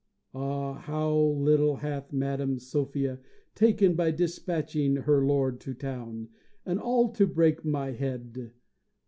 Ah, 0.33 0.73
how 0.73 1.15
little 1.15 1.75
hath 1.75 2.11
Madam 2.11 2.57
Sophia 2.57 3.19
taken 3.53 3.93
by 3.93 4.09
despatching 4.09 4.95
her 4.95 5.23
lord 5.23 5.59
to 5.59 5.75
town, 5.75 6.29
and 6.65 6.79
all 6.79 7.09
to 7.13 7.27
break 7.27 7.63
my 7.63 7.91
head. 7.91 8.51